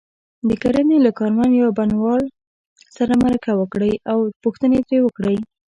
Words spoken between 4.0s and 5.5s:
او پوښتنې ترې وکړئ.